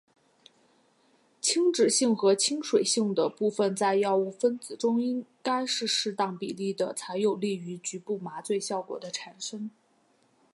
[1.41, 9.69] 亲脂性和亲水性的部分在药物分子中应该是适当比例的才有利于局部麻醉效果的产生。